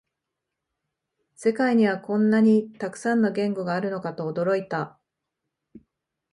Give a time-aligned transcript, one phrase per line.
[1.35, 4.99] 世界にはこんなにたくさんの言語があるのかと驚いた